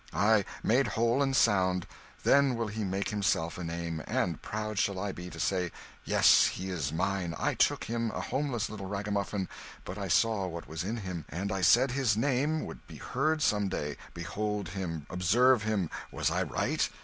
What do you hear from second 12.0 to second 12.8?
name